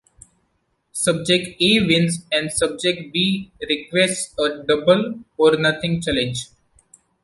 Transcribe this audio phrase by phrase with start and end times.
[0.93, 6.47] Subject A wins and subject B requests a “double or nothing” challenge.